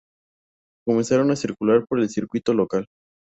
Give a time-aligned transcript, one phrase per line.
[0.83, 2.87] Comenzaron a circular por el circuito local.